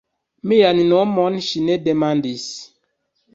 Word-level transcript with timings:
Mian 0.53 0.79
nomon 0.93 1.37
ŝi 1.49 1.61
ne 1.67 1.77
demandis. 1.89 2.49